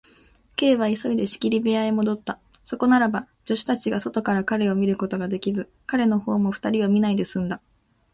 [0.57, 2.39] Ｋ は急いで仕切り部屋へもどった。
[2.63, 7.61] そこならば、助手たちが外から彼を見ることができず、彼のほうも二人を見ないですんだ。